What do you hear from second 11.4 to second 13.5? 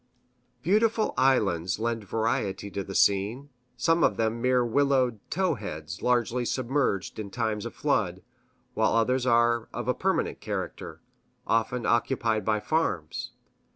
often occupied by farms.